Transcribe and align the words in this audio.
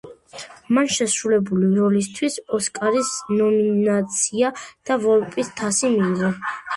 მან 0.75 0.87
შესრულებული 0.93 1.67
როლისთვის 1.79 2.37
ოსკარის 2.57 3.11
ნომინაცია 3.41 4.49
და 4.91 4.97
ვოლპის 5.05 5.53
თასი 5.61 5.93
მიიღო. 5.97 6.33